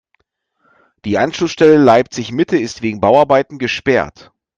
[1.05, 4.31] Die Anschlussstelle Leipzig-Mitte ist wegen Bauarbeiten gesperrt.